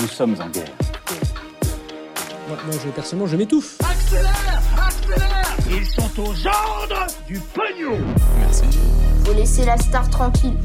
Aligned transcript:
Nous 0.00 0.08
sommes 0.08 0.34
en 0.40 0.48
guerre. 0.48 0.64
Moi, 2.48 2.56
moi, 2.64 2.74
je, 2.82 2.90
personnellement, 2.90 3.26
je 3.28 3.36
m'étouffe. 3.36 3.76
Accélère 3.80 4.62
Accélère 4.86 5.56
Ils 5.70 5.86
sont 5.86 6.20
aux 6.20 6.46
ordres 6.46 7.06
du 7.26 7.38
pognon 7.38 7.98
Faut 9.24 9.34
laisser 9.34 9.64
la 9.66 9.76
star 9.76 10.08
tranquille. 10.08 10.56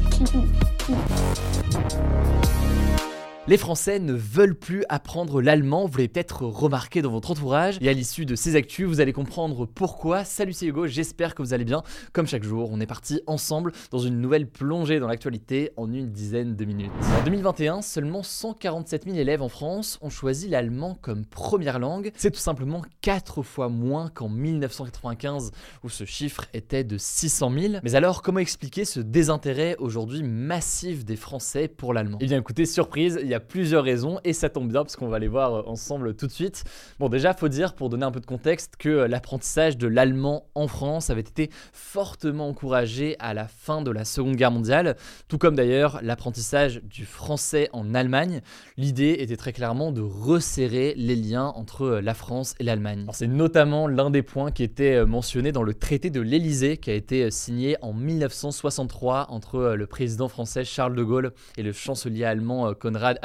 Les 3.48 3.58
Français 3.58 4.00
ne 4.00 4.12
veulent 4.12 4.56
plus 4.56 4.84
apprendre 4.88 5.40
l'allemand, 5.40 5.86
vous 5.86 5.98
l'avez 5.98 6.08
peut-être 6.08 6.42
remarqué 6.42 7.00
dans 7.00 7.12
votre 7.12 7.30
entourage. 7.30 7.78
Et 7.80 7.88
à 7.88 7.92
l'issue 7.92 8.26
de 8.26 8.34
ces 8.34 8.56
actus, 8.56 8.88
vous 8.88 9.00
allez 9.00 9.12
comprendre 9.12 9.66
pourquoi. 9.66 10.24
Salut, 10.24 10.52
c'est 10.52 10.66
Hugo, 10.66 10.88
j'espère 10.88 11.32
que 11.32 11.42
vous 11.42 11.54
allez 11.54 11.64
bien. 11.64 11.84
Comme 12.12 12.26
chaque 12.26 12.42
jour, 12.42 12.70
on 12.72 12.80
est 12.80 12.86
parti 12.86 13.20
ensemble 13.28 13.70
dans 13.92 14.00
une 14.00 14.20
nouvelle 14.20 14.48
plongée 14.48 14.98
dans 14.98 15.06
l'actualité 15.06 15.70
en 15.76 15.92
une 15.92 16.10
dizaine 16.10 16.56
de 16.56 16.64
minutes. 16.64 16.90
En 17.20 17.24
2021, 17.24 17.82
seulement 17.82 18.24
147 18.24 19.04
000 19.04 19.16
élèves 19.16 19.42
en 19.42 19.48
France 19.48 20.00
ont 20.02 20.10
choisi 20.10 20.48
l'allemand 20.48 20.98
comme 21.00 21.24
première 21.24 21.78
langue. 21.78 22.10
C'est 22.16 22.32
tout 22.32 22.40
simplement 22.40 22.82
4 23.02 23.44
fois 23.44 23.68
moins 23.68 24.08
qu'en 24.08 24.28
1995 24.28 25.52
où 25.84 25.88
ce 25.88 26.02
chiffre 26.02 26.46
était 26.52 26.82
de 26.82 26.98
600 26.98 27.52
000. 27.56 27.74
Mais 27.84 27.94
alors, 27.94 28.22
comment 28.22 28.40
expliquer 28.40 28.84
ce 28.84 28.98
désintérêt 28.98 29.76
aujourd'hui 29.78 30.24
massif 30.24 31.04
des 31.04 31.14
Français 31.14 31.68
pour 31.68 31.94
l'allemand? 31.94 32.18
Eh 32.20 32.26
bien 32.26 32.38
écoutez, 32.38 32.66
surprise, 32.66 33.20
il 33.22 33.28
y 33.28 33.34
a 33.34 33.35
plusieurs 33.40 33.84
raisons 33.84 34.20
et 34.24 34.32
ça 34.32 34.48
tombe 34.48 34.70
bien 34.70 34.82
parce 34.82 34.96
qu'on 34.96 35.08
va 35.08 35.18
les 35.18 35.28
voir 35.28 35.54
euh, 35.54 35.62
ensemble 35.66 36.14
tout 36.14 36.26
de 36.26 36.32
suite. 36.32 36.64
Bon, 36.98 37.08
déjà, 37.08 37.34
faut 37.34 37.48
dire 37.48 37.74
pour 37.74 37.88
donner 37.88 38.04
un 38.04 38.10
peu 38.10 38.20
de 38.20 38.26
contexte 38.26 38.74
que 38.78 38.88
euh, 38.88 39.08
l'apprentissage 39.08 39.76
de 39.76 39.86
l'allemand 39.86 40.46
en 40.54 40.68
France 40.68 41.10
avait 41.10 41.20
été 41.20 41.50
fortement 41.72 42.48
encouragé 42.48 43.16
à 43.18 43.34
la 43.34 43.48
fin 43.48 43.82
de 43.82 43.90
la 43.90 44.04
Seconde 44.04 44.36
Guerre 44.36 44.50
mondiale, 44.50 44.96
tout 45.28 45.38
comme 45.38 45.56
d'ailleurs 45.56 46.00
l'apprentissage 46.02 46.80
du 46.82 47.04
français 47.04 47.68
en 47.72 47.94
Allemagne. 47.94 48.40
L'idée 48.76 49.16
était 49.20 49.36
très 49.36 49.52
clairement 49.52 49.92
de 49.92 50.00
resserrer 50.00 50.94
les 50.96 51.16
liens 51.16 51.52
entre 51.56 51.82
euh, 51.82 52.00
la 52.00 52.14
France 52.14 52.54
et 52.60 52.64
l'Allemagne. 52.64 53.06
C'est 53.12 53.26
notamment 53.26 53.88
l'un 53.88 54.10
des 54.10 54.22
points 54.22 54.50
qui 54.50 54.62
était 54.62 55.04
mentionné 55.04 55.52
dans 55.52 55.62
le 55.62 55.74
traité 55.74 56.10
de 56.10 56.20
l'Élysée 56.20 56.76
qui 56.76 56.90
a 56.90 56.94
été 56.94 57.30
signé 57.30 57.76
en 57.82 57.92
1963 57.92 59.26
entre 59.30 59.74
le 59.74 59.86
président 59.86 60.28
français 60.28 60.64
Charles 60.64 60.94
de 60.94 61.02
Gaulle 61.02 61.32
et 61.56 61.62
le 61.62 61.72
chancelier 61.72 62.24
allemand 62.24 62.74
Konrad 62.74 63.18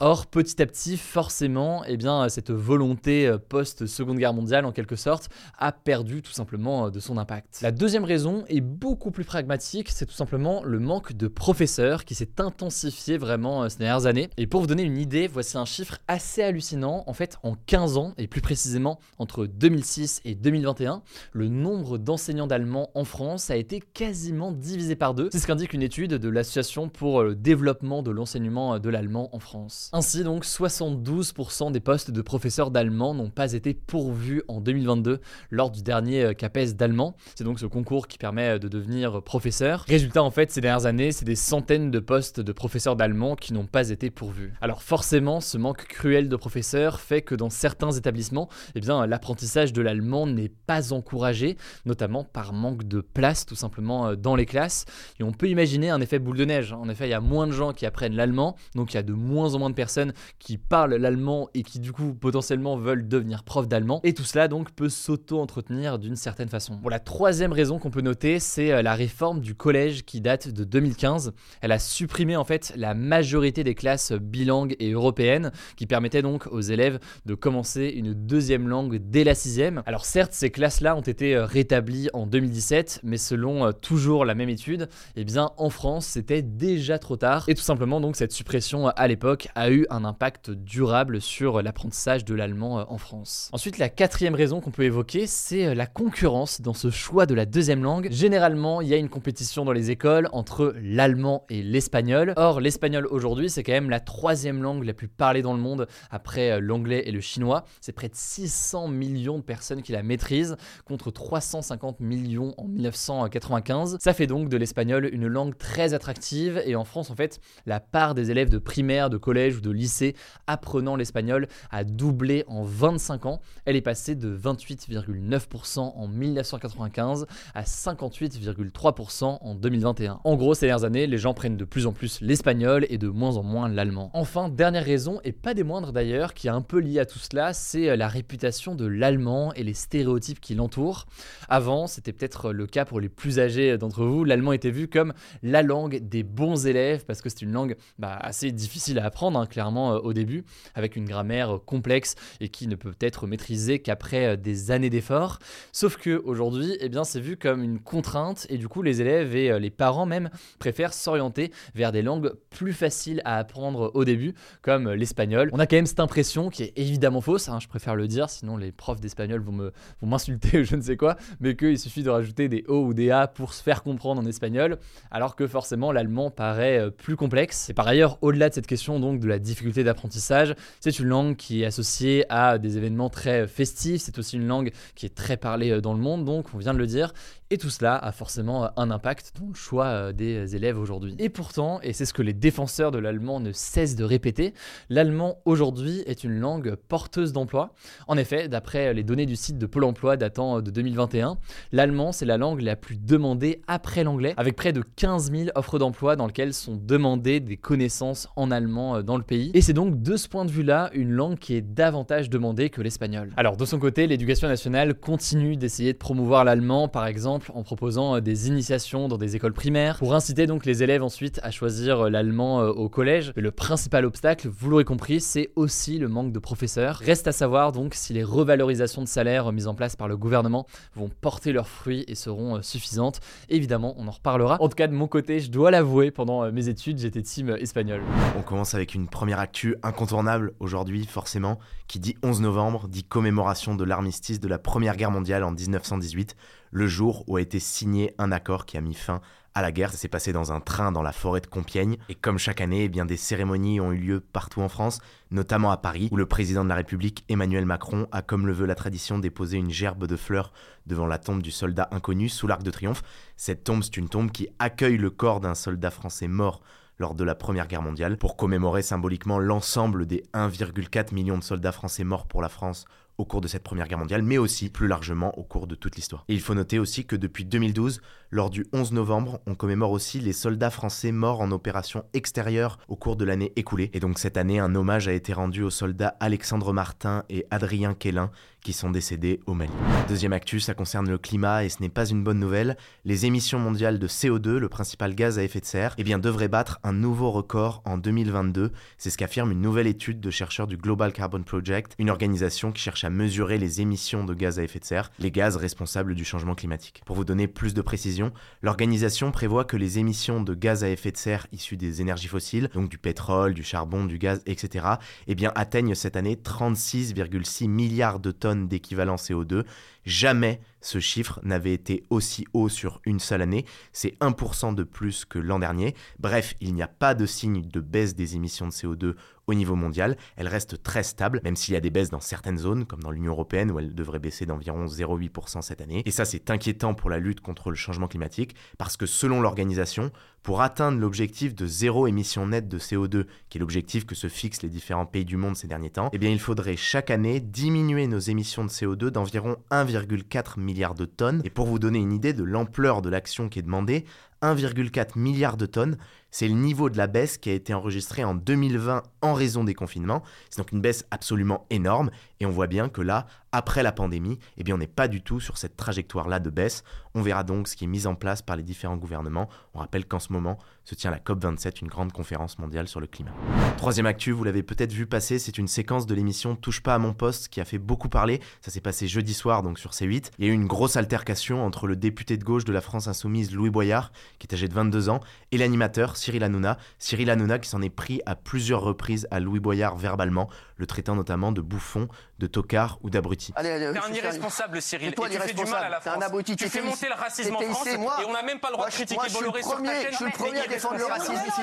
Or, 0.00 0.26
petit 0.26 0.60
à 0.60 0.66
petit, 0.66 0.96
forcément, 0.96 1.84
eh 1.86 1.96
bien, 1.96 2.28
cette 2.28 2.50
volonté 2.50 3.28
euh, 3.28 3.38
post-Seconde 3.38 4.18
Guerre 4.18 4.34
mondiale, 4.34 4.64
en 4.64 4.72
quelque 4.72 4.96
sorte, 4.96 5.28
a 5.56 5.70
perdu 5.70 6.20
tout 6.20 6.32
simplement 6.32 6.86
euh, 6.86 6.90
de 6.90 6.98
son 6.98 7.16
impact. 7.16 7.60
La 7.62 7.70
deuxième 7.70 8.04
raison 8.04 8.44
est 8.48 8.60
beaucoup 8.60 9.12
plus 9.12 9.24
pragmatique, 9.24 9.90
c'est 9.90 10.06
tout 10.06 10.14
simplement 10.14 10.64
le 10.64 10.80
manque 10.80 11.12
de 11.12 11.28
professeurs 11.28 12.04
qui 12.04 12.16
s'est 12.16 12.40
intensifié 12.40 13.18
vraiment 13.18 13.62
euh, 13.62 13.68
ces 13.68 13.78
dernières 13.78 14.06
années. 14.06 14.30
Et 14.36 14.48
pour 14.48 14.60
vous 14.60 14.66
donner 14.66 14.82
une 14.82 14.98
idée, 14.98 15.28
voici 15.28 15.56
un 15.56 15.64
chiffre 15.64 15.98
assez 16.08 16.42
hallucinant. 16.42 17.04
En 17.06 17.12
fait, 17.12 17.38
en 17.44 17.54
15 17.54 17.98
ans, 17.98 18.14
et 18.18 18.26
plus 18.26 18.40
précisément 18.40 18.98
entre 19.18 19.46
2006 19.46 20.22
et 20.24 20.34
2021, 20.34 21.02
le 21.32 21.48
nombre 21.48 21.98
d'enseignants 21.98 22.48
d'allemand 22.48 22.90
en 22.94 23.04
France 23.04 23.50
a 23.50 23.56
été 23.56 23.80
quasiment 23.80 24.50
divisé 24.50 24.96
par 24.96 25.14
deux. 25.14 25.28
C'est 25.30 25.38
ce 25.38 25.46
qu'indique 25.46 25.72
une 25.72 25.82
étude 25.82 26.14
de 26.14 26.28
l'Association 26.28 26.88
pour 26.88 27.22
le 27.22 27.36
développement 27.36 28.02
de 28.02 28.10
l'enseignement 28.10 28.80
de 28.80 28.90
l'allemand 28.90 29.30
France. 29.40 29.90
Ainsi 29.92 30.24
donc 30.24 30.44
72% 30.44 31.72
des 31.72 31.80
postes 31.80 32.10
de 32.10 32.22
professeurs 32.22 32.70
d'allemand 32.70 33.14
n'ont 33.14 33.30
pas 33.30 33.52
été 33.52 33.74
pourvus 33.74 34.42
en 34.48 34.60
2022 34.60 35.20
lors 35.50 35.70
du 35.70 35.82
dernier 35.82 36.24
euh, 36.24 36.32
CAPES 36.32 36.74
d'allemand. 36.74 37.16
C'est 37.34 37.44
donc 37.44 37.60
ce 37.60 37.66
concours 37.66 38.08
qui 38.08 38.18
permet 38.18 38.56
euh, 38.56 38.58
de 38.58 38.68
devenir 38.68 39.22
professeur. 39.22 39.84
Résultat 39.88 40.22
en 40.22 40.30
fait 40.30 40.50
ces 40.50 40.60
dernières 40.60 40.86
années 40.86 41.12
c'est 41.12 41.24
des 41.24 41.36
centaines 41.36 41.90
de 41.90 41.98
postes 41.98 42.40
de 42.40 42.52
professeurs 42.52 42.96
d'allemand 42.96 43.36
qui 43.36 43.52
n'ont 43.52 43.66
pas 43.66 43.90
été 43.90 44.10
pourvus. 44.10 44.52
Alors 44.60 44.82
forcément 44.82 45.40
ce 45.40 45.58
manque 45.58 45.86
cruel 45.86 46.28
de 46.28 46.36
professeurs 46.36 47.00
fait 47.00 47.22
que 47.22 47.34
dans 47.34 47.50
certains 47.50 47.92
établissements 47.92 48.48
eh 48.74 48.80
bien 48.80 49.06
l'apprentissage 49.06 49.72
de 49.72 49.82
l'allemand 49.82 50.26
n'est 50.26 50.48
pas 50.48 50.92
encouragé, 50.92 51.56
notamment 51.84 52.24
par 52.24 52.52
manque 52.52 52.84
de 52.84 53.00
place 53.00 53.46
tout 53.46 53.56
simplement 53.56 54.08
euh, 54.08 54.16
dans 54.16 54.36
les 54.36 54.46
classes. 54.46 54.84
Et 55.20 55.22
on 55.22 55.32
peut 55.32 55.48
imaginer 55.48 55.90
un 55.90 56.00
effet 56.00 56.18
boule 56.18 56.36
de 56.36 56.44
neige. 56.44 56.72
En 56.72 56.88
effet 56.88 57.06
il 57.06 57.10
y 57.10 57.14
a 57.14 57.20
moins 57.20 57.46
de 57.46 57.52
gens 57.52 57.72
qui 57.72 57.86
apprennent 57.86 58.16
l'allemand, 58.16 58.56
donc 58.74 58.92
il 58.92 58.96
y 58.96 59.00
a 59.00 59.02
de 59.02 59.12
moins 59.26 59.54
en 59.54 59.58
moins 59.58 59.70
de 59.70 59.74
personnes 59.74 60.12
qui 60.38 60.56
parlent 60.56 60.94
l'allemand 60.94 61.48
et 61.54 61.62
qui 61.62 61.80
du 61.80 61.92
coup 61.92 62.14
potentiellement 62.14 62.76
veulent 62.76 63.06
devenir 63.06 63.42
prof 63.42 63.68
d'allemand. 63.68 64.00
Et 64.04 64.14
tout 64.14 64.24
cela 64.24 64.48
donc 64.48 64.70
peut 64.72 64.88
s'auto-entretenir 64.88 65.98
d'une 65.98 66.16
certaine 66.16 66.48
façon. 66.48 66.76
Bon, 66.76 66.88
la 66.88 67.00
troisième 67.00 67.52
raison 67.52 67.78
qu'on 67.78 67.90
peut 67.90 68.00
noter, 68.00 68.38
c'est 68.38 68.72
euh, 68.72 68.82
la 68.82 68.94
réforme 68.94 69.40
du 69.40 69.54
collège 69.54 70.04
qui 70.04 70.20
date 70.20 70.48
de 70.48 70.64
2015. 70.64 71.32
Elle 71.60 71.72
a 71.72 71.78
supprimé 71.78 72.36
en 72.36 72.44
fait 72.44 72.72
la 72.76 72.94
majorité 72.94 73.64
des 73.64 73.74
classes 73.74 74.12
bilingues 74.12 74.76
et 74.78 74.92
européennes 74.92 75.52
qui 75.76 75.86
permettaient 75.86 76.22
donc 76.22 76.46
aux 76.46 76.60
élèves 76.60 76.98
de 77.24 77.34
commencer 77.34 77.92
une 77.94 78.14
deuxième 78.14 78.68
langue 78.68 78.96
dès 78.96 79.24
la 79.24 79.34
sixième. 79.34 79.82
Alors 79.86 80.04
certes, 80.04 80.32
ces 80.32 80.50
classes-là 80.50 80.96
ont 80.96 81.00
été 81.00 81.34
euh, 81.34 81.44
rétablies 81.44 82.08
en 82.12 82.26
2017, 82.26 83.00
mais 83.02 83.18
selon 83.18 83.66
euh, 83.66 83.72
toujours 83.72 84.24
la 84.24 84.34
même 84.34 84.48
étude, 84.48 84.88
eh 85.16 85.24
bien 85.24 85.50
en 85.56 85.70
France 85.70 86.06
c'était 86.06 86.42
déjà 86.42 86.98
trop 86.98 87.16
tard. 87.16 87.44
Et 87.48 87.54
tout 87.54 87.62
simplement 87.62 88.00
donc 88.00 88.16
cette 88.16 88.32
suppression 88.32 88.88
à 88.88 89.08
l'époque 89.08 89.15
a 89.54 89.70
eu 89.70 89.86
un 89.90 90.04
impact 90.04 90.50
durable 90.50 91.20
sur 91.20 91.62
l'apprentissage 91.62 92.24
de 92.24 92.34
l'allemand 92.34 92.80
euh, 92.80 92.84
en 92.88 92.98
France. 92.98 93.50
Ensuite, 93.52 93.78
la 93.78 93.88
quatrième 93.88 94.34
raison 94.34 94.60
qu'on 94.60 94.70
peut 94.70 94.84
évoquer, 94.84 95.26
c'est 95.26 95.66
euh, 95.66 95.74
la 95.74 95.86
concurrence 95.86 96.60
dans 96.60 96.74
ce 96.74 96.90
choix 96.90 97.26
de 97.26 97.34
la 97.34 97.46
deuxième 97.46 97.82
langue. 97.82 98.08
Généralement, 98.10 98.80
il 98.80 98.88
y 98.88 98.94
a 98.94 98.96
une 98.96 99.08
compétition 99.08 99.64
dans 99.64 99.72
les 99.72 99.90
écoles 99.90 100.28
entre 100.32 100.74
l'allemand 100.82 101.44
et 101.50 101.62
l'espagnol. 101.62 102.34
Or, 102.36 102.60
l'espagnol 102.60 103.06
aujourd'hui, 103.10 103.50
c'est 103.50 103.62
quand 103.62 103.72
même 103.72 103.90
la 103.90 104.00
troisième 104.00 104.62
langue 104.62 104.84
la 104.84 104.94
plus 104.94 105.08
parlée 105.08 105.42
dans 105.42 105.54
le 105.54 105.60
monde 105.60 105.86
après 106.10 106.52
euh, 106.52 106.60
l'anglais 106.60 107.04
et 107.06 107.12
le 107.12 107.20
chinois. 107.20 107.64
C'est 107.80 107.92
près 107.92 108.08
de 108.08 108.14
600 108.14 108.88
millions 108.88 109.38
de 109.38 109.42
personnes 109.42 109.82
qui 109.82 109.92
la 109.92 110.02
maîtrisent 110.02 110.56
contre 110.84 111.10
350 111.10 112.00
millions 112.00 112.54
en 112.58 112.64
1995. 112.64 113.98
Ça 114.00 114.14
fait 114.14 114.26
donc 114.26 114.48
de 114.48 114.56
l'espagnol 114.56 115.08
une 115.12 115.26
langue 115.26 115.56
très 115.56 115.94
attractive 115.94 116.62
et 116.64 116.76
en 116.76 116.84
France, 116.84 117.10
en 117.10 117.14
fait, 117.14 117.40
la 117.66 117.80
part 117.80 118.14
des 118.14 118.30
élèves 118.30 118.48
de 118.48 118.58
primaire, 118.58 118.95
de 118.96 119.16
collège 119.16 119.56
ou 119.56 119.60
de 119.60 119.70
lycée 119.70 120.14
apprenant 120.46 120.96
l'espagnol 120.96 121.48
a 121.70 121.84
doublé 121.84 122.44
en 122.48 122.62
25 122.62 123.26
ans. 123.26 123.40
Elle 123.64 123.76
est 123.76 123.82
passée 123.82 124.14
de 124.14 124.36
28,9% 124.36 125.78
en 125.78 126.08
1995 126.08 127.26
à 127.54 127.62
58,3% 127.62 129.38
en 129.40 129.54
2021. 129.54 130.20
En 130.24 130.36
gros, 130.36 130.54
ces 130.54 130.66
dernières 130.66 130.84
années, 130.84 131.06
les 131.06 131.18
gens 131.18 131.34
prennent 131.34 131.56
de 131.56 131.64
plus 131.64 131.86
en 131.86 131.92
plus 131.92 132.20
l'espagnol 132.20 132.86
et 132.88 132.98
de 132.98 133.08
moins 133.08 133.36
en 133.36 133.42
moins 133.42 133.68
l'allemand. 133.68 134.10
Enfin, 134.14 134.48
dernière 134.48 134.84
raison, 134.84 135.20
et 135.24 135.32
pas 135.32 135.54
des 135.54 135.64
moindres 135.64 135.92
d'ailleurs, 135.92 136.34
qui 136.34 136.46
est 136.46 136.50
un 136.50 136.62
peu 136.62 136.78
liée 136.78 137.00
à 137.00 137.06
tout 137.06 137.18
cela, 137.18 137.52
c'est 137.52 137.90
euh, 137.90 137.96
la 137.96 138.08
réputation 138.08 138.74
de 138.74 138.86
l'allemand 138.86 139.52
et 139.54 139.62
les 139.62 139.74
stéréotypes 139.74 140.40
qui 140.40 140.54
l'entourent. 140.54 141.06
Avant, 141.48 141.86
c'était 141.86 142.12
peut-être 142.12 142.52
le 142.52 142.66
cas 142.66 142.84
pour 142.84 143.00
les 143.00 143.08
plus 143.08 143.38
âgés 143.38 143.76
d'entre 143.78 144.04
vous, 144.04 144.24
l'allemand 144.24 144.52
était 144.52 144.70
vu 144.70 144.88
comme 144.88 145.12
la 145.42 145.62
langue 145.62 145.98
des 146.08 146.22
bons 146.22 146.66
élèves 146.66 147.04
parce 147.04 147.20
que 147.20 147.28
c'est 147.28 147.42
une 147.42 147.52
langue 147.52 147.76
bah, 147.98 148.16
assez 148.20 148.52
difficile 148.52 148.85
à 148.94 149.04
apprendre, 149.04 149.38
hein, 149.38 149.46
clairement, 149.46 149.94
euh, 149.94 149.98
au 149.98 150.12
début, 150.12 150.44
avec 150.74 150.96
une 150.96 151.04
grammaire 151.04 151.56
euh, 151.56 151.58
complexe 151.58 152.14
et 152.40 152.48
qui 152.48 152.68
ne 152.68 152.76
peut 152.76 152.94
être 153.00 153.26
maîtrisée 153.26 153.80
qu'après 153.80 154.26
euh, 154.26 154.36
des 154.36 154.70
années 154.70 154.90
d'efforts. 154.90 155.38
Sauf 155.72 155.96
que 155.96 156.22
aujourd'hui, 156.24 156.76
eh 156.80 156.88
bien, 156.88 157.04
c'est 157.04 157.20
vu 157.20 157.36
comme 157.36 157.62
une 157.62 157.80
contrainte 157.80 158.46
et 158.48 158.58
du 158.58 158.68
coup, 158.68 158.82
les 158.82 159.00
élèves 159.00 159.34
et 159.34 159.58
les 159.58 159.70
parents 159.70 160.06
même 160.06 160.30
préfèrent 160.58 160.94
s'orienter 160.94 161.50
vers 161.74 161.92
des 161.92 162.02
langues 162.02 162.32
plus 162.50 162.72
faciles 162.72 163.22
à 163.24 163.38
apprendre 163.38 163.90
au 163.94 164.04
début, 164.04 164.34
comme 164.62 164.90
l'espagnol. 164.90 165.50
On 165.52 165.58
a 165.58 165.66
quand 165.66 165.76
même 165.76 165.86
cette 165.86 166.00
impression 166.00 166.50
qui 166.50 166.62
est 166.62 166.72
évidemment 166.76 167.20
fausse, 167.20 167.48
hein, 167.48 167.58
je 167.60 167.68
préfère 167.68 167.96
le 167.96 168.06
dire, 168.06 168.30
sinon 168.30 168.56
les 168.56 168.72
profs 168.72 169.00
d'espagnol 169.00 169.40
vont 169.40 169.72
m'insulter 170.02 170.60
ou 170.60 170.64
je 170.64 170.76
ne 170.76 170.82
sais 170.82 170.96
quoi, 170.96 171.16
mais 171.40 171.56
qu'il 171.56 171.78
suffit 171.78 172.02
de 172.02 172.10
rajouter 172.10 172.48
des 172.48 172.64
O 172.68 172.84
ou 172.84 172.94
des 172.94 173.10
A 173.10 173.26
pour 173.26 173.52
se 173.52 173.62
faire 173.62 173.82
comprendre 173.82 174.22
en 174.22 174.26
espagnol, 174.26 174.78
alors 175.10 175.36
que 175.36 175.46
forcément 175.46 175.92
l'allemand 175.92 176.30
paraît 176.30 176.90
plus 176.90 177.16
complexe. 177.16 177.70
Et 177.70 177.74
par 177.74 177.86
ailleurs, 177.86 178.18
au-delà 178.22 178.48
de 178.48 178.54
cette 178.54 178.66
question 178.66 178.75
donc 178.76 179.20
de 179.20 179.26
la 179.26 179.38
difficulté 179.38 179.84
d'apprentissage. 179.84 180.54
C'est 180.80 180.98
une 180.98 181.06
langue 181.06 181.36
qui 181.36 181.62
est 181.62 181.66
associée 181.66 182.24
à 182.28 182.58
des 182.58 182.76
événements 182.76 183.10
très 183.10 183.46
festifs. 183.46 184.02
C'est 184.02 184.18
aussi 184.18 184.36
une 184.36 184.46
langue 184.46 184.70
qui 184.94 185.06
est 185.06 185.14
très 185.14 185.36
parlée 185.36 185.70
euh, 185.70 185.80
dans 185.80 185.92
le 185.92 186.00
monde, 186.00 186.24
donc 186.24 186.46
on 186.54 186.58
vient 186.58 186.74
de 186.74 186.78
le 186.78 186.86
dire. 186.86 187.12
Et 187.52 187.58
tout 187.58 187.70
cela 187.70 187.96
a 187.96 188.10
forcément 188.10 188.70
un 188.76 188.90
impact 188.90 189.34
dans 189.40 189.46
le 189.46 189.54
choix 189.54 190.12
des 190.12 190.56
élèves 190.56 190.76
aujourd'hui. 190.80 191.14
Et 191.20 191.28
pourtant, 191.28 191.78
et 191.80 191.92
c'est 191.92 192.04
ce 192.04 192.12
que 192.12 192.22
les 192.22 192.32
défenseurs 192.32 192.90
de 192.90 192.98
l'allemand 192.98 193.38
ne 193.38 193.52
cessent 193.52 193.94
de 193.94 194.02
répéter, 194.02 194.52
l'allemand 194.90 195.38
aujourd'hui 195.44 196.02
est 196.06 196.24
une 196.24 196.40
langue 196.40 196.74
porteuse 196.74 197.32
d'emploi. 197.32 197.72
En 198.08 198.16
effet, 198.16 198.48
d'après 198.48 198.92
les 198.94 199.04
données 199.04 199.26
du 199.26 199.36
site 199.36 199.58
de 199.58 199.66
Pôle 199.66 199.84
emploi 199.84 200.16
datant 200.16 200.60
de 200.60 200.72
2021, 200.72 201.38
l'allemand 201.70 202.10
c'est 202.10 202.24
la 202.24 202.36
langue 202.36 202.62
la 202.62 202.74
plus 202.74 202.96
demandée 202.96 203.62
après 203.68 204.02
l'anglais, 204.02 204.34
avec 204.38 204.56
près 204.56 204.72
de 204.72 204.82
15 204.82 205.30
000 205.30 205.50
offres 205.54 205.78
d'emploi 205.78 206.16
dans 206.16 206.26
lesquelles 206.26 206.52
sont 206.52 206.74
demandées 206.74 207.38
des 207.38 207.56
connaissances 207.56 208.26
en 208.34 208.50
allemand 208.50 209.04
dans 209.04 209.16
le 209.16 209.22
pays. 209.22 209.52
Et 209.54 209.60
c'est 209.60 209.72
donc 209.72 210.02
de 210.02 210.16
ce 210.16 210.26
point 210.26 210.46
de 210.46 210.50
vue-là 210.50 210.90
une 210.94 211.12
langue 211.12 211.38
qui 211.38 211.54
est 211.54 211.62
davantage 211.62 212.28
demandée 212.28 212.70
que 212.70 212.82
l'espagnol. 212.82 213.32
Alors 213.36 213.56
de 213.56 213.64
son 213.64 213.78
côté, 213.78 214.08
l'éducation 214.08 214.48
nationale 214.48 214.94
continue 214.94 215.56
d'essayer 215.56 215.92
de 215.92 215.98
promouvoir 215.98 216.42
l'allemand, 216.42 216.88
par 216.88 217.06
exemple 217.06 217.35
en 217.54 217.62
proposant 217.62 218.20
des 218.20 218.48
initiations 218.48 219.08
dans 219.08 219.18
des 219.18 219.36
écoles 219.36 219.52
primaires, 219.52 219.98
pour 219.98 220.14
inciter 220.14 220.46
donc 220.46 220.66
les 220.66 220.82
élèves 220.82 221.02
ensuite 221.02 221.40
à 221.42 221.50
choisir 221.50 222.10
l'allemand 222.10 222.60
au 222.62 222.88
collège. 222.88 223.32
le 223.36 223.50
principal 223.50 224.04
obstacle, 224.04 224.48
vous 224.48 224.70
l'aurez 224.70 224.84
compris, 224.84 225.20
c'est 225.20 225.50
aussi 225.56 225.98
le 225.98 226.08
manque 226.08 226.32
de 226.32 226.38
professeurs. 226.38 226.96
Reste 226.96 227.28
à 227.28 227.32
savoir 227.32 227.72
donc 227.72 227.94
si 227.94 228.12
les 228.12 228.24
revalorisations 228.24 229.02
de 229.02 229.08
salaire 229.08 229.52
mises 229.52 229.68
en 229.68 229.74
place 229.74 229.96
par 229.96 230.08
le 230.08 230.16
gouvernement 230.16 230.66
vont 230.94 231.10
porter 231.20 231.52
leurs 231.52 231.68
fruits 231.68 232.04
et 232.08 232.14
seront 232.14 232.62
suffisantes. 232.62 233.20
Évidemment, 233.48 233.94
on 233.98 234.08
en 234.08 234.12
reparlera. 234.12 234.56
En 234.60 234.68
tout 234.68 234.76
cas, 234.76 234.86
de 234.86 234.94
mon 234.94 235.08
côté, 235.08 235.40
je 235.40 235.50
dois 235.50 235.70
l'avouer, 235.70 236.10
pendant 236.10 236.50
mes 236.50 236.68
études, 236.68 236.98
j'étais 236.98 237.22
team 237.22 237.50
espagnol. 237.50 238.00
On 238.38 238.42
commence 238.42 238.74
avec 238.74 238.94
une 238.94 239.08
première 239.08 239.38
actu 239.38 239.76
incontournable 239.82 240.52
aujourd'hui, 240.60 241.06
forcément, 241.06 241.58
qui 241.88 241.98
dit 241.98 242.16
11 242.22 242.40
novembre, 242.40 242.88
dit 242.88 243.04
commémoration 243.04 243.74
de 243.74 243.84
l'armistice 243.84 244.40
de 244.40 244.48
la 244.48 244.58
Première 244.58 244.96
Guerre 244.96 245.10
mondiale 245.10 245.44
en 245.44 245.52
1918, 245.52 246.36
le 246.70 246.86
jour 246.86 247.24
où 247.26 247.36
a 247.36 247.40
été 247.40 247.58
signé 247.58 248.14
un 248.18 248.32
accord 248.32 248.66
qui 248.66 248.76
a 248.76 248.80
mis 248.80 248.94
fin 248.94 249.20
à 249.56 249.62
la 249.62 249.72
guerre. 249.72 249.90
Ça 249.90 249.96
s'est 249.96 250.08
passé 250.08 250.32
dans 250.32 250.52
un 250.52 250.60
train 250.60 250.92
dans 250.92 251.02
la 251.02 251.12
forêt 251.12 251.40
de 251.40 251.46
Compiègne. 251.46 251.96
Et 252.10 252.14
comme 252.14 252.38
chaque 252.38 252.60
année, 252.60 252.84
eh 252.84 252.88
bien, 252.88 253.06
des 253.06 253.16
cérémonies 253.16 253.80
ont 253.80 253.90
eu 253.90 253.96
lieu 253.96 254.20
partout 254.20 254.60
en 254.60 254.68
France, 254.68 255.00
notamment 255.30 255.70
à 255.70 255.78
Paris, 255.78 256.08
où 256.12 256.16
le 256.16 256.26
président 256.26 256.62
de 256.62 256.68
la 256.68 256.74
République, 256.74 257.24
Emmanuel 257.30 257.64
Macron, 257.64 258.06
a, 258.12 258.20
comme 258.20 258.46
le 258.46 258.52
veut 258.52 258.66
la 258.66 258.74
tradition, 258.74 259.18
déposé 259.18 259.56
une 259.56 259.70
gerbe 259.70 260.06
de 260.06 260.16
fleurs 260.16 260.52
devant 260.86 261.06
la 261.06 261.18
tombe 261.18 261.42
du 261.42 261.50
soldat 261.50 261.88
inconnu 261.90 262.28
sous 262.28 262.46
l'Arc 262.46 262.62
de 262.62 262.70
Triomphe. 262.70 263.02
Cette 263.36 263.64
tombe, 263.64 263.82
c'est 263.82 263.96
une 263.96 264.10
tombe 264.10 264.30
qui 264.30 264.48
accueille 264.58 264.98
le 264.98 265.10
corps 265.10 265.40
d'un 265.40 265.54
soldat 265.54 265.90
français 265.90 266.28
mort 266.28 266.60
lors 266.98 267.14
de 267.14 267.24
la 267.24 267.34
Première 267.34 267.66
Guerre 267.66 267.82
mondiale, 267.82 268.16
pour 268.16 268.36
commémorer 268.36 268.82
symboliquement 268.82 269.38
l'ensemble 269.38 270.06
des 270.06 270.22
1,4 270.34 271.14
million 271.14 271.36
de 271.38 271.44
soldats 271.44 271.72
français 271.72 272.04
morts 272.04 272.26
pour 272.26 272.40
la 272.40 272.48
France 272.48 272.86
au 273.18 273.24
cours 273.24 273.40
de 273.40 273.48
cette 273.48 273.62
Première 273.62 273.88
Guerre 273.88 273.98
mondiale, 273.98 274.22
mais 274.22 274.38
aussi 274.38 274.68
plus 274.68 274.88
largement 274.88 275.36
au 275.38 275.42
cours 275.42 275.66
de 275.66 275.74
toute 275.74 275.96
l'histoire. 275.96 276.24
Il 276.28 276.40
faut 276.40 276.54
noter 276.54 276.78
aussi 276.78 277.06
que 277.06 277.16
depuis 277.16 277.44
2012, 277.44 278.00
lors 278.30 278.50
du 278.50 278.66
11 278.72 278.92
novembre, 278.92 279.40
on 279.46 279.54
commémore 279.54 279.90
aussi 279.90 280.20
les 280.20 280.32
soldats 280.32 280.70
français 280.70 281.12
morts 281.12 281.40
en 281.40 281.50
opération 281.52 282.04
extérieure 282.12 282.78
au 282.88 282.96
cours 282.96 283.16
de 283.16 283.24
l'année 283.24 283.52
écoulée. 283.56 283.90
Et 283.92 284.00
donc 284.00 284.18
cette 284.18 284.36
année, 284.36 284.58
un 284.58 284.74
hommage 284.74 285.08
a 285.08 285.12
été 285.12 285.32
rendu 285.32 285.62
aux 285.62 285.70
soldats 285.70 286.16
Alexandre 286.20 286.72
Martin 286.72 287.24
et 287.28 287.46
Adrien 287.50 287.94
Quélin 287.94 288.30
sont 288.72 288.90
décédés 288.90 289.40
au 289.46 289.54
Mali. 289.54 289.72
Deuxième 290.08 290.32
actu, 290.32 290.60
ça 290.60 290.74
concerne 290.74 291.08
le 291.08 291.18
climat 291.18 291.64
et 291.64 291.68
ce 291.68 291.80
n'est 291.80 291.88
pas 291.88 292.06
une 292.06 292.22
bonne 292.22 292.38
nouvelle. 292.38 292.76
Les 293.04 293.26
émissions 293.26 293.58
mondiales 293.58 293.98
de 293.98 294.08
CO2, 294.08 294.56
le 294.56 294.68
principal 294.68 295.14
gaz 295.14 295.38
à 295.38 295.42
effet 295.42 295.60
de 295.60 295.66
serre, 295.66 295.94
eh 295.98 296.04
bien, 296.04 296.18
devraient 296.18 296.48
battre 296.48 296.78
un 296.82 296.92
nouveau 296.92 297.30
record 297.30 297.82
en 297.84 297.98
2022. 297.98 298.72
C'est 298.98 299.10
ce 299.10 299.18
qu'affirme 299.18 299.52
une 299.52 299.60
nouvelle 299.60 299.86
étude 299.86 300.20
de 300.20 300.30
chercheurs 300.30 300.66
du 300.66 300.76
Global 300.76 301.12
Carbon 301.12 301.42
Project, 301.42 301.94
une 301.98 302.10
organisation 302.10 302.72
qui 302.72 302.82
cherche 302.82 303.04
à 303.04 303.10
mesurer 303.10 303.58
les 303.58 303.80
émissions 303.80 304.24
de 304.24 304.34
gaz 304.34 304.58
à 304.58 304.62
effet 304.62 304.78
de 304.78 304.84
serre, 304.84 305.10
les 305.18 305.30
gaz 305.30 305.56
responsables 305.56 306.14
du 306.14 306.24
changement 306.24 306.54
climatique. 306.54 307.02
Pour 307.04 307.16
vous 307.16 307.24
donner 307.24 307.48
plus 307.48 307.74
de 307.74 307.82
précision, 307.82 308.32
l'organisation 308.62 309.30
prévoit 309.30 309.64
que 309.64 309.76
les 309.76 309.98
émissions 309.98 310.40
de 310.42 310.54
gaz 310.54 310.84
à 310.84 310.88
effet 310.88 311.12
de 311.12 311.16
serre 311.16 311.46
issues 311.52 311.76
des 311.76 312.00
énergies 312.00 312.28
fossiles, 312.28 312.70
donc 312.74 312.88
du 312.88 312.98
pétrole, 312.98 313.54
du 313.54 313.62
charbon, 313.62 314.04
du 314.04 314.18
gaz, 314.18 314.42
etc., 314.46 314.86
eh 315.26 315.34
bien, 315.34 315.52
atteignent 315.54 315.94
cette 315.94 316.16
année 316.16 316.36
36,6 316.36 317.68
milliards 317.68 318.20
de 318.20 318.30
tonnes 318.30 318.55
d'équivalent 318.56 319.16
CO2. 319.16 319.64
Jamais 320.04 320.60
ce 320.86 321.00
chiffre 321.00 321.40
n'avait 321.42 321.74
été 321.74 322.04
aussi 322.10 322.46
haut 322.52 322.68
sur 322.68 323.00
une 323.04 323.18
seule 323.18 323.42
année. 323.42 323.64
C'est 323.92 324.16
1% 324.20 324.74
de 324.74 324.84
plus 324.84 325.24
que 325.24 325.38
l'an 325.38 325.58
dernier. 325.58 325.94
Bref, 326.20 326.54
il 326.60 326.74
n'y 326.74 326.82
a 326.82 326.88
pas 326.88 327.14
de 327.14 327.26
signe 327.26 327.66
de 327.66 327.80
baisse 327.80 328.14
des 328.14 328.36
émissions 328.36 328.68
de 328.68 328.72
CO2 328.72 329.14
au 329.46 329.54
niveau 329.54 329.76
mondial, 329.76 330.16
elle 330.36 330.48
reste 330.48 330.82
très 330.82 331.02
stable, 331.02 331.40
même 331.44 331.56
s'il 331.56 331.74
y 331.74 331.76
a 331.76 331.80
des 331.80 331.90
baisses 331.90 332.10
dans 332.10 332.20
certaines 332.20 332.58
zones, 332.58 332.84
comme 332.84 333.02
dans 333.02 333.10
l'Union 333.10 333.32
européenne, 333.32 333.70
où 333.70 333.78
elle 333.78 333.94
devrait 333.94 334.18
baisser 334.18 334.46
d'environ 334.46 334.86
0,8% 334.86 335.62
cette 335.62 335.80
année. 335.80 336.02
Et 336.04 336.10
ça, 336.10 336.24
c'est 336.24 336.50
inquiétant 336.50 336.94
pour 336.94 337.10
la 337.10 337.18
lutte 337.18 337.40
contre 337.40 337.70
le 337.70 337.76
changement 337.76 338.08
climatique, 338.08 338.54
parce 338.78 338.96
que 338.96 339.06
selon 339.06 339.40
l'organisation, 339.40 340.10
pour 340.42 340.62
atteindre 340.62 340.98
l'objectif 340.98 341.54
de 341.54 341.66
zéro 341.66 342.06
émission 342.06 342.46
nette 342.46 342.68
de 342.68 342.78
CO2, 342.78 343.26
qui 343.48 343.58
est 343.58 343.60
l'objectif 343.60 344.06
que 344.06 344.14
se 344.14 344.28
fixent 344.28 344.62
les 344.62 344.68
différents 344.68 345.06
pays 345.06 345.24
du 345.24 345.36
monde 345.36 345.56
ces 345.56 345.66
derniers 345.66 345.90
temps, 345.90 346.10
eh 346.12 346.18
bien, 346.18 346.30
il 346.30 346.40
faudrait 346.40 346.76
chaque 346.76 347.10
année 347.10 347.40
diminuer 347.40 348.06
nos 348.06 348.18
émissions 348.18 348.64
de 348.64 348.70
CO2 348.70 349.10
d'environ 349.10 349.56
1,4 349.70 350.60
milliard 350.60 350.75
de 350.94 351.04
tonnes. 351.04 351.40
Et 351.44 351.50
pour 351.50 351.66
vous 351.66 351.78
donner 351.78 351.98
une 351.98 352.12
idée 352.12 352.32
de 352.32 352.44
l'ampleur 352.44 353.02
de 353.02 353.08
l'action 353.08 353.48
qui 353.48 353.58
est 353.58 353.62
demandée, 353.62 354.04
1,4 354.54 355.18
milliard 355.18 355.56
de 355.56 355.66
tonnes, 355.66 355.96
c'est 356.30 356.48
le 356.48 356.54
niveau 356.54 356.90
de 356.90 356.98
la 356.98 357.06
baisse 357.06 357.38
qui 357.38 357.50
a 357.50 357.54
été 357.54 357.72
enregistré 357.72 358.22
en 358.22 358.34
2020 358.34 359.02
en 359.22 359.34
raison 359.34 359.64
des 359.64 359.74
confinements. 359.74 360.22
C'est 360.50 360.58
donc 360.58 360.72
une 360.72 360.80
baisse 360.80 361.06
absolument 361.10 361.66
énorme 361.70 362.10
et 362.40 362.46
on 362.46 362.50
voit 362.50 362.66
bien 362.66 362.88
que 362.88 363.00
là, 363.00 363.26
après 363.52 363.82
la 363.82 363.92
pandémie, 363.92 364.38
eh 364.58 364.64
bien 364.64 364.74
on 364.74 364.78
n'est 364.78 364.86
pas 364.86 365.08
du 365.08 365.22
tout 365.22 365.40
sur 365.40 365.56
cette 365.56 365.76
trajectoire-là 365.76 366.40
de 366.40 366.50
baisse. 366.50 366.84
On 367.14 367.22
verra 367.22 367.42
donc 367.42 367.68
ce 367.68 367.76
qui 367.76 367.84
est 367.84 367.88
mis 367.88 368.06
en 368.06 368.14
place 368.14 368.42
par 368.42 368.56
les 368.56 368.62
différents 368.62 368.98
gouvernements. 368.98 369.48
On 369.72 369.78
rappelle 369.78 370.04
qu'en 370.04 370.18
ce 370.18 370.30
moment 370.30 370.58
se 370.84 370.94
tient 370.94 371.10
la 371.10 371.18
COP27, 371.18 371.80
une 371.80 371.88
grande 371.88 372.12
conférence 372.12 372.58
mondiale 372.58 372.86
sur 372.86 373.00
le 373.00 373.06
climat. 373.06 373.32
Troisième 373.78 374.04
actu, 374.04 374.30
vous 374.32 374.44
l'avez 374.44 374.62
peut-être 374.62 374.92
vu 374.92 375.06
passer, 375.06 375.38
c'est 375.38 375.56
une 375.56 375.68
séquence 375.68 376.06
de 376.06 376.14
l'émission 376.14 376.54
Touche 376.54 376.82
pas 376.82 376.94
à 376.94 376.98
mon 376.98 377.14
poste 377.14 377.48
qui 377.48 377.62
a 377.62 377.64
fait 377.64 377.78
beaucoup 377.78 378.10
parler. 378.10 378.40
Ça 378.60 378.70
s'est 378.70 378.82
passé 378.82 379.08
jeudi 379.08 379.32
soir 379.32 379.62
donc 379.62 379.78
sur 379.78 379.92
C8. 379.92 380.32
Il 380.38 380.44
y 380.44 380.48
a 380.48 380.52
eu 380.52 380.54
une 380.54 380.66
grosse 380.66 380.96
altercation 380.96 381.64
entre 381.64 381.86
le 381.86 381.96
député 381.96 382.36
de 382.36 382.44
gauche 382.44 382.66
de 382.66 382.72
la 382.72 382.82
France 382.82 383.08
insoumise 383.08 383.54
Louis 383.54 383.70
Boyard, 383.70 384.12
qui 384.38 384.46
est 384.46 384.54
âgé 384.54 384.68
de 384.68 384.74
22 384.74 385.08
ans, 385.08 385.20
et 385.52 385.58
l'animateur 385.58 386.16
Cyril 386.16 386.42
Hanouna. 386.42 386.78
Cyril 386.98 387.30
Hanouna 387.30 387.58
qui 387.58 387.68
s'en 387.68 387.82
est 387.82 387.90
pris 387.90 388.20
à 388.26 388.34
plusieurs 388.34 388.80
reprises 388.80 389.26
à 389.30 389.40
Louis 389.40 389.60
Boyard 389.60 389.96
verbalement, 389.96 390.48
le 390.76 390.86
traitant 390.86 391.14
notamment 391.14 391.52
de 391.52 391.60
bouffon, 391.60 392.08
de 392.38 392.46
tocard 392.46 392.98
ou 393.02 393.10
d'abruti. 393.10 393.52
T'es 393.52 393.86
un 393.96 394.12
irresponsable, 394.12 394.82
Cyril. 394.82 395.08
Et 395.08 395.12
tu 395.12 395.38
fais 395.38 395.52
du 395.54 395.64
mal 395.64 395.84
à 395.84 395.88
la 395.88 396.00
France. 396.00 396.24
Tu 396.56 396.68
fais 396.68 396.82
monter 396.82 397.08
le 397.08 397.14
racisme 397.14 397.56
en 397.56 397.60
France 397.60 397.86
et 397.86 398.24
on 398.26 398.32
n'a 398.32 398.42
même 398.42 398.58
pas 398.60 398.68
le 398.68 398.74
droit 398.74 398.86
de 398.88 398.92
critiquer 398.92 399.30
Bolloré 399.32 399.62
sur 399.62 399.82
ta 399.82 399.92
chaîne. 399.92 400.10
Je 400.10 400.16
suis 400.16 400.24
le 400.24 400.30
premier 400.30 400.60
à 400.60 400.66
défendre 400.66 400.98
le 400.98 401.06
racisme 401.06 401.32
ici. 401.46 401.60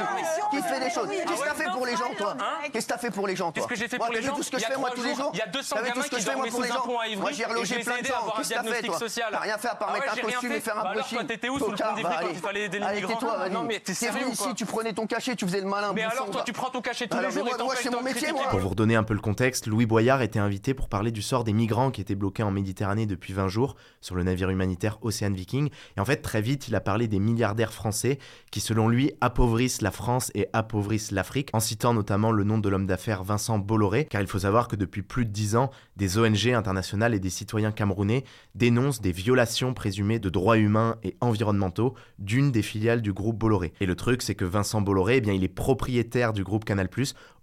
Qui 0.52 0.62
fait 0.62 0.80
des 0.80 0.90
choses 0.90 1.10
Qu'est-ce 1.10 1.42
que 1.42 1.46
t'as 1.48 1.54
fait 1.54 1.72
pour 1.72 1.86
les 1.86 1.96
gens, 1.96 2.14
toi 2.18 2.38
Qu'est-ce 2.72 2.86
que 2.88 2.92
t'as 2.94 2.98
fait 2.98 3.12
pour 3.12 3.28
les 3.28 3.36
gens, 3.36 3.52
toi 3.52 3.54
Qu'est-ce 3.54 3.68
que 3.68 3.76
j'ai 3.76 3.88
fait 3.88 3.98
pour 3.98 4.12
les 4.12 4.22
gens 4.22 4.36
tout 4.36 4.44
ce 4.44 4.52
que 4.52 4.60
je 4.60 4.66
fais 4.66 4.78
moi 4.78 4.90
tous 4.96 5.04
les 5.04 5.16
jours 5.16 5.32
Il 5.34 5.40
y 5.40 5.42
a 5.42 5.48
200 5.48 5.76
gamins 5.76 6.02
qui 6.02 6.24
dorment 6.24 6.50
sous 6.50 6.64
un 6.64 6.80
pont 6.80 7.00
à 7.00 7.08
Ivry. 7.08 7.22
Moi 7.22 7.32
j'ai 7.32 7.46
relogé 7.46 7.80
plein 7.80 8.02
de 8.02 8.06
gens. 8.06 8.34
Qu'est-ce 8.38 8.50
que 8.50 8.54
t'as 8.56 8.64
fait, 8.64 8.82
toi 8.84 8.98
T'as 9.32 9.40
rien 9.40 9.58
fait 9.58 9.68
à 9.68 9.76
part 9.76 9.94
mettre 9.94 10.14
un 10.14 10.22
costume 10.22 10.52
et 10.52 10.60
faire 10.60 10.80
un 10.80 10.94
brushing. 10.94 10.98
Alors 10.98 11.10
toi 11.10 11.24
t'étais 11.24 11.50
où 11.50 11.60
sous 11.60 11.72
le 11.72 11.78
pont 11.78 11.94
d'Ivry 11.96 12.14
quand 12.22 12.30
il 12.30 12.40
fallait 12.40 12.63
aider 12.64 12.80
les 12.80 12.96
migrants 12.96 13.20
Non 13.52 13.64
mais 13.64 13.80
t'es 13.80 13.94
sérieux 13.94 14.28
ici, 14.32 14.54
tu 14.56 14.66
prenais 14.66 14.94
ton 14.94 15.08
cachet, 15.08 15.36
tu 15.36 15.46
faisais 15.46 15.62
le 15.62 15.68
malin. 15.68 15.94
Mais 15.94 16.04
alors 16.04 16.30
toi 16.30 16.44
tu 16.46 16.54
prends 16.54 16.70
ton 16.70 16.82
cachet 16.82 17.08
tous 17.08 17.20
les 17.20 17.32
jours 17.32 17.48
et 17.48 17.64
moi 17.64 17.76
c'est 17.82 17.90
mon 17.90 18.02
métier 18.02 18.32
moi. 18.32 18.48
Pour 18.50 18.60
vous 18.60 18.70
redonner 18.70 18.96
un 18.96 19.04
peu 19.04 19.14
le 19.14 19.20
contexte, 19.20 19.68
Louis 19.68 19.86
Boyard 19.86 20.22
était 20.22 20.40
invité 20.40 20.74
pour 20.74 20.90
parler 20.90 21.12
du 21.12 21.22
sort 21.22 21.44
des 21.44 21.54
migrants 21.54 21.92
qui 21.92 22.02
étaient 22.02 22.16
bloqués 22.16 22.44
en 22.44 22.52
Méditerranée 22.52 23.06
depuis 23.06 23.34
20 23.34 23.48
jours 23.48 23.76
sur 24.02 24.16
le 24.16 24.24
navire 24.24 24.50
humanitaire 24.50 24.98
Océan 25.02 25.32
Viking. 25.32 25.70
Et 25.98 26.00
en 26.00 26.06
fait, 26.06 26.18
très 26.18 26.42
vite, 26.42 26.68
il 26.68 26.76
a 26.76 26.82
parlé 26.82 27.08
des 27.08 27.20
milliardaires 27.20 27.74
français 27.74 28.20
qui, 28.52 28.60
selon 28.60 28.88
lui, 28.88 29.12
appauvrissent 29.22 29.82
la 29.82 29.92
France 29.92 30.32
et 30.36 30.48
appauvrissent 30.54 31.12
l'Afrique, 31.12 31.50
en 31.54 31.60
citant 31.60 31.94
notamment 31.94 32.32
le 32.32 32.44
nom 32.44 32.58
de 32.58 32.70
l'homme 32.70 32.86
d'affaires 32.86 33.24
Vincent 33.24 33.60
Bolloré, 33.60 34.06
car 34.06 34.22
il 34.22 34.28
faut 34.28 34.40
savoir 34.40 34.68
que 34.68 34.76
depuis 34.76 35.02
plus 35.02 35.26
de 35.26 35.32
10 35.32 35.56
ans, 35.56 35.72
des 35.98 36.18
ONG 36.18 36.50
internationales 36.50 37.14
et 37.14 37.20
des 37.20 37.30
citoyens 37.30 37.72
camerounais 37.72 38.24
dénoncent 38.56 39.02
des 39.02 39.12
violations 39.12 39.74
présumées 39.74 40.20
de 40.20 40.30
droits 40.30 40.58
humains 40.58 40.98
et 41.04 41.16
environnementaux 41.22 41.94
d'une 42.20 42.52
des 42.54 42.62
filiales 42.62 43.02
du 43.02 43.12
groupe 43.12 43.38
Bolloré. 43.38 43.74
Et 43.82 43.86
le 43.86 43.96
truc, 43.96 44.22
c'est 44.22 44.36
que 44.36 44.46
Vincent 44.46 44.80
Bolloré, 44.80 45.18
eh 45.18 45.22
bien, 45.22 45.34
il 45.34 45.44
est 45.44 45.50
propriétaire 45.50 46.32
du 46.32 46.46
groupe 46.46 46.64
Canal+, 46.64 46.88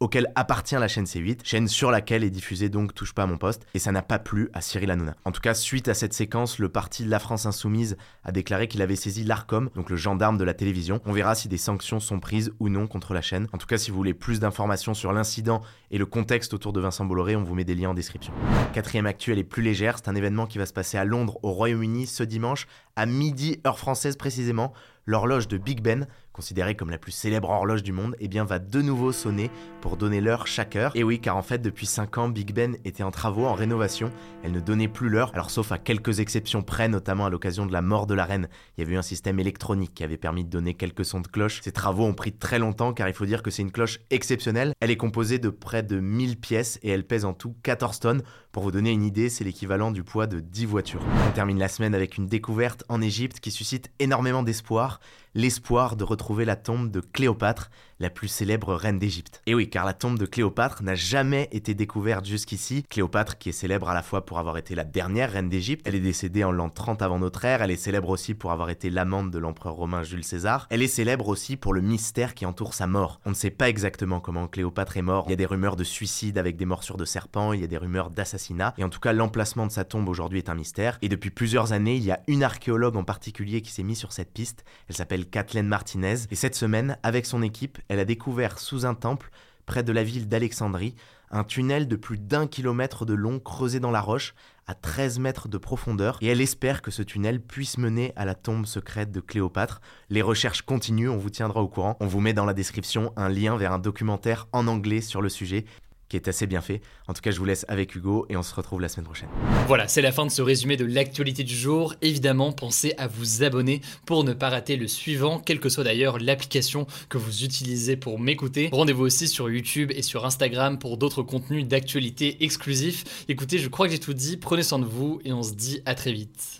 auquel 0.00 0.32
appartient 0.34 0.76
la 0.76 0.88
chaîne 0.88 1.04
C8, 1.04 1.40
chaîne 1.44 1.68
sur 1.68 1.90
laquelle 1.90 2.24
est 2.24 2.30
diffusée 2.30 2.70
donc 2.70 2.94
Touche 2.94 3.12
pas 3.12 3.24
à 3.24 3.26
mon 3.26 3.36
poste, 3.36 3.66
et 3.74 3.78
ça 3.78 3.92
n'a 3.92 4.02
pas 4.02 4.18
plu 4.18 4.48
à 4.54 4.62
Cyril 4.62 4.90
Hanouna. 4.90 5.16
En 5.26 5.32
tout 5.32 5.42
cas, 5.42 5.52
suite 5.52 5.88
à 5.88 5.94
cette 5.94 6.14
séquence, 6.14 6.58
le 6.58 6.70
parti 6.70 7.04
de 7.04 7.10
la 7.10 7.18
France 7.18 7.44
Insoumise 7.44 7.96
a 8.24 8.32
déclaré 8.32 8.68
qu'il 8.68 8.80
avait 8.80 8.96
saisi 8.96 9.24
l'ARCOM, 9.24 9.70
donc 9.74 9.90
le 9.90 9.96
gendarme 9.96 10.38
de 10.38 10.44
la 10.44 10.54
télévision. 10.54 11.00
On 11.04 11.12
verra 11.12 11.34
si 11.34 11.48
des 11.48 11.58
sanctions 11.58 12.00
sont 12.00 12.20
prises 12.20 12.52
ou 12.60 12.68
non 12.68 12.86
contre 12.86 13.12
la 13.12 13.22
chaîne. 13.22 13.48
En 13.52 13.58
tout 13.58 13.66
cas, 13.66 13.76
si 13.76 13.90
vous 13.90 13.96
voulez 13.96 14.14
plus 14.14 14.40
d'informations 14.40 14.94
sur 14.94 15.12
l'incident 15.12 15.60
et 15.90 15.98
le 15.98 16.06
contexte 16.06 16.54
autour 16.54 16.72
de 16.72 16.80
Vincent 16.80 17.04
Bolloré, 17.04 17.36
on 17.36 17.42
vous 17.42 17.54
met 17.54 17.64
des 17.64 17.74
liens 17.74 17.90
en 17.90 17.94
description. 17.94 18.32
Quatrième 18.72 19.06
actuel 19.06 19.38
est 19.38 19.44
plus 19.44 19.62
légère, 19.62 19.98
c'est 19.98 20.08
un 20.08 20.14
événement 20.14 20.46
qui 20.46 20.58
va 20.58 20.66
se 20.66 20.72
passer 20.72 20.96
à 20.96 21.04
Londres, 21.04 21.38
au 21.42 21.50
Royaume-Uni, 21.50 22.06
ce 22.06 22.22
dimanche, 22.22 22.66
à 23.00 23.06
midi, 23.06 23.62
heure 23.66 23.78
française 23.78 24.16
précisément. 24.16 24.74
L'horloge 25.06 25.48
de 25.48 25.56
Big 25.56 25.80
Ben, 25.80 26.06
considérée 26.40 26.74
comme 26.74 26.88
la 26.88 26.96
plus 26.96 27.12
célèbre 27.12 27.50
horloge 27.50 27.82
du 27.82 27.92
monde, 27.92 28.16
eh 28.18 28.26
bien 28.26 28.44
va 28.44 28.58
de 28.58 28.80
nouveau 28.80 29.12
sonner 29.12 29.50
pour 29.82 29.98
donner 29.98 30.22
l'heure 30.22 30.46
chaque 30.46 30.74
heure. 30.74 30.90
Et 30.94 31.04
oui, 31.04 31.20
car 31.20 31.36
en 31.36 31.42
fait, 31.42 31.58
depuis 31.58 31.84
5 31.84 32.16
ans, 32.16 32.28
Big 32.30 32.54
Ben 32.54 32.78
était 32.86 33.02
en 33.02 33.10
travaux, 33.10 33.44
en 33.44 33.52
rénovation. 33.52 34.10
Elle 34.42 34.52
ne 34.52 34.60
donnait 34.60 34.88
plus 34.88 35.10
l'heure, 35.10 35.32
alors 35.34 35.50
sauf 35.50 35.70
à 35.70 35.76
quelques 35.76 36.18
exceptions 36.18 36.62
près, 36.62 36.88
notamment 36.88 37.26
à 37.26 37.30
l'occasion 37.30 37.66
de 37.66 37.74
la 37.74 37.82
mort 37.82 38.06
de 38.06 38.14
la 38.14 38.24
reine. 38.24 38.48
Il 38.74 38.80
y 38.80 38.84
avait 38.84 38.94
eu 38.94 38.96
un 38.96 39.02
système 39.02 39.38
électronique 39.38 39.92
qui 39.92 40.02
avait 40.02 40.16
permis 40.16 40.42
de 40.42 40.48
donner 40.48 40.72
quelques 40.72 41.04
sons 41.04 41.20
de 41.20 41.28
cloche. 41.28 41.60
Ces 41.62 41.72
travaux 41.72 42.06
ont 42.06 42.14
pris 42.14 42.32
très 42.32 42.58
longtemps 42.58 42.94
car 42.94 43.06
il 43.06 43.12
faut 43.14 43.26
dire 43.26 43.42
que 43.42 43.50
c'est 43.50 43.60
une 43.60 43.70
cloche 43.70 44.00
exceptionnelle. 44.08 44.72
Elle 44.80 44.90
est 44.90 44.96
composée 44.96 45.38
de 45.38 45.50
près 45.50 45.82
de 45.82 46.00
1000 46.00 46.38
pièces 46.38 46.78
et 46.82 46.88
elle 46.88 47.06
pèse 47.06 47.26
en 47.26 47.34
tout 47.34 47.54
14 47.64 48.00
tonnes. 48.00 48.22
Pour 48.50 48.62
vous 48.62 48.72
donner 48.72 48.92
une 48.92 49.04
idée, 49.04 49.28
c'est 49.28 49.44
l'équivalent 49.44 49.90
du 49.90 50.04
poids 50.04 50.26
de 50.26 50.40
10 50.40 50.64
voitures. 50.64 51.02
On 51.28 51.32
termine 51.32 51.58
la 51.58 51.68
semaine 51.68 51.94
avec 51.94 52.16
une 52.16 52.28
découverte 52.28 52.82
en 52.88 53.02
Égypte 53.02 53.40
qui 53.40 53.50
suscite 53.50 53.90
énormément 53.98 54.42
d'espoir 54.42 55.00
l'espoir 55.34 55.96
de 55.96 56.04
retrouver 56.04 56.44
la 56.44 56.56
tombe 56.56 56.90
de 56.90 57.00
Cléopâtre, 57.00 57.70
la 58.00 58.10
plus 58.10 58.28
célèbre 58.28 58.74
reine 58.74 58.98
d'Égypte. 58.98 59.42
Et 59.46 59.54
oui, 59.54 59.68
car 59.68 59.84
la 59.84 59.92
tombe 59.92 60.18
de 60.18 60.26
Cléopâtre 60.26 60.82
n'a 60.82 60.94
jamais 60.94 61.48
été 61.52 61.74
découverte 61.74 62.24
jusqu'ici. 62.24 62.82
Cléopâtre 62.88 63.38
qui 63.38 63.50
est 63.50 63.52
célèbre 63.52 63.90
à 63.90 63.94
la 63.94 64.02
fois 64.02 64.24
pour 64.24 64.38
avoir 64.38 64.56
été 64.56 64.74
la 64.74 64.84
dernière 64.84 65.32
reine 65.32 65.50
d'Égypte, 65.50 65.86
elle 65.86 65.94
est 65.94 66.00
décédée 66.00 66.42
en 66.42 66.50
l'an 66.50 66.70
30 66.70 67.02
avant 67.02 67.18
notre 67.18 67.44
ère, 67.44 67.62
elle 67.62 67.70
est 67.70 67.76
célèbre 67.76 68.08
aussi 68.08 68.34
pour 68.34 68.52
avoir 68.52 68.70
été 68.70 68.90
l'amante 68.90 69.30
de 69.30 69.38
l'empereur 69.38 69.74
romain 69.74 70.02
Jules 70.02 70.24
César, 70.24 70.66
elle 70.70 70.82
est 70.82 70.88
célèbre 70.88 71.28
aussi 71.28 71.56
pour 71.56 71.74
le 71.74 71.82
mystère 71.82 72.34
qui 72.34 72.46
entoure 72.46 72.74
sa 72.74 72.86
mort. 72.86 73.20
On 73.26 73.30
ne 73.30 73.34
sait 73.34 73.50
pas 73.50 73.68
exactement 73.68 74.20
comment 74.20 74.48
Cléopâtre 74.48 74.96
est 74.96 75.02
morte, 75.02 75.26
il 75.28 75.30
y 75.30 75.34
a 75.34 75.36
des 75.36 75.46
rumeurs 75.46 75.76
de 75.76 75.84
suicide 75.84 76.38
avec 76.38 76.56
des 76.56 76.64
morsures 76.64 76.96
de 76.96 77.04
serpents, 77.04 77.52
il 77.52 77.60
y 77.60 77.64
a 77.64 77.68
des 77.68 77.76
rumeurs 77.76 78.10
d'assassinat, 78.10 78.74
et 78.78 78.84
en 78.84 78.88
tout 78.88 79.00
cas 79.00 79.12
l'emplacement 79.12 79.66
de 79.66 79.72
sa 79.72 79.84
tombe 79.84 80.08
aujourd'hui 80.08 80.38
est 80.38 80.48
un 80.48 80.54
mystère, 80.54 80.98
et 81.02 81.10
depuis 81.10 81.30
plusieurs 81.30 81.72
années, 81.72 81.96
il 81.96 82.04
y 82.04 82.10
a 82.10 82.20
une 82.28 82.42
archéologue 82.42 82.96
en 82.96 83.04
particulier 83.04 83.60
qui 83.60 83.70
s'est 83.70 83.82
mise 83.82 83.98
sur 83.98 84.12
cette 84.12 84.32
piste, 84.32 84.64
elle 84.88 85.19
Kathleen 85.26 85.66
Martinez, 85.66 86.16
et 86.30 86.34
cette 86.34 86.54
semaine, 86.54 86.98
avec 87.02 87.26
son 87.26 87.42
équipe, 87.42 87.78
elle 87.88 87.98
a 87.98 88.04
découvert 88.04 88.58
sous 88.58 88.86
un 88.86 88.94
temple, 88.94 89.30
près 89.66 89.82
de 89.82 89.92
la 89.92 90.02
ville 90.02 90.28
d'Alexandrie, 90.28 90.94
un 91.30 91.44
tunnel 91.44 91.86
de 91.86 91.96
plus 91.96 92.18
d'un 92.18 92.46
kilomètre 92.46 93.06
de 93.06 93.14
long 93.14 93.38
creusé 93.38 93.80
dans 93.80 93.90
la 93.90 94.00
roche, 94.00 94.34
à 94.66 94.74
13 94.74 95.18
mètres 95.18 95.48
de 95.48 95.58
profondeur, 95.58 96.18
et 96.20 96.26
elle 96.28 96.40
espère 96.40 96.82
que 96.82 96.90
ce 96.90 97.02
tunnel 97.02 97.40
puisse 97.40 97.78
mener 97.78 98.12
à 98.16 98.24
la 98.24 98.34
tombe 98.34 98.66
secrète 98.66 99.12
de 99.12 99.20
Cléopâtre. 99.20 99.80
Les 100.10 100.22
recherches 100.22 100.62
continuent, 100.62 101.08
on 101.08 101.16
vous 101.16 101.30
tiendra 101.30 101.60
au 101.62 101.68
courant. 101.68 101.96
On 102.00 102.06
vous 102.06 102.20
met 102.20 102.32
dans 102.32 102.44
la 102.44 102.54
description 102.54 103.12
un 103.16 103.28
lien 103.28 103.56
vers 103.56 103.72
un 103.72 103.78
documentaire 103.78 104.48
en 104.52 104.66
anglais 104.66 105.00
sur 105.00 105.22
le 105.22 105.28
sujet 105.28 105.64
qui 106.10 106.16
est 106.16 106.28
assez 106.28 106.46
bien 106.46 106.60
fait. 106.60 106.82
En 107.08 107.14
tout 107.14 107.22
cas, 107.22 107.30
je 107.30 107.38
vous 107.38 107.44
laisse 107.46 107.64
avec 107.68 107.94
Hugo 107.94 108.26
et 108.28 108.36
on 108.36 108.42
se 108.42 108.54
retrouve 108.54 108.80
la 108.80 108.88
semaine 108.88 109.06
prochaine. 109.06 109.28
Voilà, 109.66 109.88
c'est 109.88 110.02
la 110.02 110.12
fin 110.12 110.26
de 110.26 110.30
ce 110.30 110.42
résumé 110.42 110.76
de 110.76 110.84
l'actualité 110.84 111.44
du 111.44 111.54
jour. 111.54 111.94
Évidemment, 112.02 112.52
pensez 112.52 112.92
à 112.98 113.06
vous 113.06 113.42
abonner 113.42 113.80
pour 114.04 114.24
ne 114.24 114.34
pas 114.34 114.50
rater 114.50 114.76
le 114.76 114.88
suivant, 114.88 115.38
quelle 115.38 115.60
que 115.60 115.68
soit 115.68 115.84
d'ailleurs 115.84 116.18
l'application 116.18 116.86
que 117.08 117.16
vous 117.16 117.44
utilisez 117.44 117.96
pour 117.96 118.18
m'écouter. 118.18 118.68
Rendez-vous 118.72 119.04
aussi 119.04 119.28
sur 119.28 119.48
YouTube 119.48 119.92
et 119.94 120.02
sur 120.02 120.26
Instagram 120.26 120.78
pour 120.78 120.98
d'autres 120.98 121.22
contenus 121.22 121.66
d'actualité 121.66 122.44
exclusifs. 122.44 123.24
Écoutez, 123.28 123.58
je 123.58 123.68
crois 123.68 123.86
que 123.86 123.92
j'ai 123.92 124.00
tout 124.00 124.14
dit. 124.14 124.36
Prenez 124.36 124.64
soin 124.64 124.80
de 124.80 124.84
vous 124.84 125.20
et 125.24 125.32
on 125.32 125.44
se 125.44 125.52
dit 125.52 125.80
à 125.86 125.94
très 125.94 126.12
vite. 126.12 126.59